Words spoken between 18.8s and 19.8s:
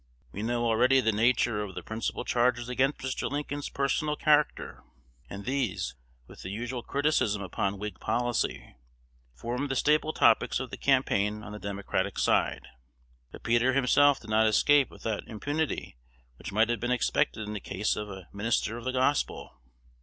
the gospel.